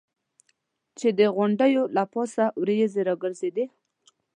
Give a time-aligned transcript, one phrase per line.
[0.99, 3.65] چې د غونډیو له پاسه یې ورېځې ګرځېدې.